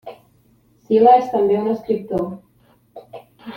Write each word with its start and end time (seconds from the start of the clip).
Sila 0.87 1.11
és 1.19 1.29
també 1.35 1.59
un 1.65 1.69
escriptor. 1.75 2.27